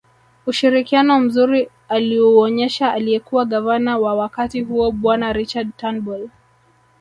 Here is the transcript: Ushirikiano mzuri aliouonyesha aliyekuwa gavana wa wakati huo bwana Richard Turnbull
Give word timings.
Ushirikiano 0.45 1.19
mzuri 1.19 1.69
aliouonyesha 1.89 2.93
aliyekuwa 2.93 3.45
gavana 3.45 3.97
wa 3.97 4.15
wakati 4.15 4.61
huo 4.61 4.91
bwana 4.91 5.33
Richard 5.33 5.69
Turnbull 5.77 6.29